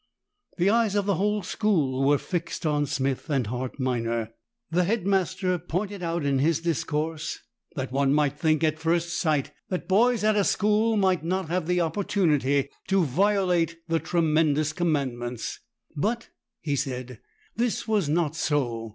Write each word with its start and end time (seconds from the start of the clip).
The 0.57 0.71
eyes 0.71 0.95
of 0.95 1.05
the 1.05 1.13
whole 1.13 1.43
school 1.43 2.03
were 2.07 2.17
fixed 2.17 2.65
on 2.65 2.87
Smith 2.87 3.29
and 3.29 3.45
Hart 3.45 3.79
Minor. 3.79 4.31
The 4.71 4.83
Head 4.85 5.05
Master 5.05 5.59
pointed 5.59 6.01
out 6.01 6.25
in 6.25 6.39
his 6.39 6.59
discourse 6.61 7.37
that 7.75 7.91
one 7.91 8.11
might 8.11 8.39
think 8.39 8.63
at 8.63 8.79
first 8.79 9.13
sight 9.15 9.51
that 9.69 9.87
boys 9.87 10.23
at 10.23 10.35
a 10.35 10.43
school 10.43 10.97
might 10.97 11.23
not 11.23 11.49
have 11.49 11.67
the 11.67 11.81
opportunity 11.81 12.69
to 12.87 13.03
violate 13.05 13.77
the 13.87 13.99
tremendous 13.99 14.73
Commandments; 14.73 15.59
but, 15.95 16.29
he 16.61 16.75
said, 16.75 17.19
this 17.55 17.87
was 17.87 18.09
not 18.09 18.35
so. 18.35 18.89